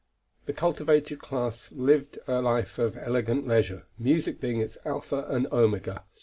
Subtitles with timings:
[0.47, 6.05] The cultivated class lived a life of elegant leisure, music being its alpha and omega.